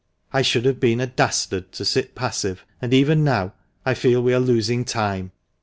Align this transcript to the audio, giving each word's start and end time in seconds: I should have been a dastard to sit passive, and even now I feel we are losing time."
I 0.33 0.41
should 0.41 0.65
have 0.65 0.79
been 0.79 0.99
a 0.99 1.05
dastard 1.05 1.71
to 1.73 1.85
sit 1.85 2.15
passive, 2.15 2.65
and 2.81 2.91
even 2.91 3.23
now 3.23 3.53
I 3.85 3.93
feel 3.93 4.23
we 4.23 4.33
are 4.33 4.39
losing 4.39 4.83
time." 4.83 5.31